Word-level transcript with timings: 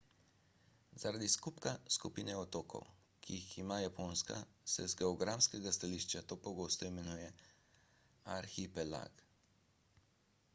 zaradi 1.01 1.27
skupka/skupine 1.33 2.37
otokov. 2.45 2.87
ki 3.25 3.35
jih 3.41 3.51
ima 3.65 3.77
japonska 3.81 4.39
se 4.77 4.87
z 4.95 4.99
geografskega 5.03 5.75
stališča 5.79 6.25
ta 6.33 6.39
pogosto 6.47 6.91
imenuje 6.95 7.29
arhipelag 8.39 9.25